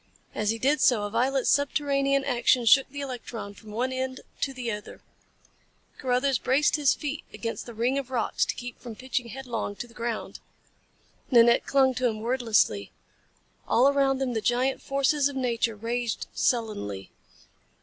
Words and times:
As 0.33 0.49
he 0.49 0.57
did 0.57 0.81
so, 0.81 1.03
a 1.03 1.11
violent 1.11 1.45
subterranean 1.45 2.25
action 2.25 2.65
shook 2.65 2.89
the 2.89 3.01
electron 3.01 3.53
from 3.53 3.69
one 3.69 3.93
end 3.93 4.21
to 4.41 4.51
the 4.51 4.71
other. 4.71 5.01
Carruthers 5.99 6.39
braced 6.39 6.75
his 6.75 6.95
feet 6.95 7.23
against 7.31 7.67
the 7.67 7.73
ring 7.75 7.99
of 7.99 8.09
rocks 8.09 8.43
to 8.45 8.55
keep 8.55 8.79
from 8.81 8.95
pitching 8.95 9.27
headlong 9.27 9.75
to 9.75 9.85
the 9.87 9.93
ground. 9.93 10.39
Nanette 11.29 11.67
clung 11.67 11.93
to 11.93 12.07
him 12.07 12.21
wordlessly. 12.21 12.89
All 13.67 13.87
around 13.89 14.17
them 14.17 14.33
the 14.33 14.41
giant 14.41 14.81
forces 14.81 15.29
of 15.29 15.35
nature 15.35 15.75
raged 15.75 16.25
sullenly. 16.33 17.11